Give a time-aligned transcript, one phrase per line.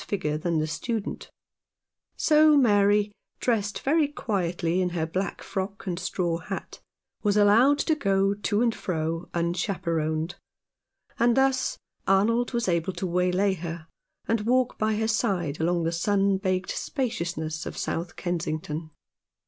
[0.07, 1.29] figure than the student;
[2.17, 6.79] so Mary, dressed very quietly in her black frock and straw hat,
[7.21, 10.33] was allowed to go to and fro unchaperoned,
[11.19, 11.77] and thus
[12.07, 13.85] Arnold was able to waylay her
[14.27, 18.89] and walk by her side along the sun baked spaciousness of South Kensington.